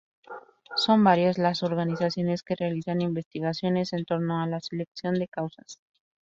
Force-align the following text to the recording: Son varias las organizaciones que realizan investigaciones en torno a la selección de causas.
Son 0.75 1.03
varias 1.03 1.37
las 1.37 1.61
organizaciones 1.61 2.41
que 2.41 2.55
realizan 2.55 3.01
investigaciones 3.01 3.93
en 3.93 4.03
torno 4.05 4.41
a 4.41 4.47
la 4.47 4.59
selección 4.59 5.13
de 5.13 5.27
causas. 5.27 5.79